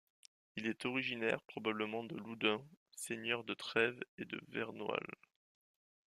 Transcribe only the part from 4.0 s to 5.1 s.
et de Vernoil.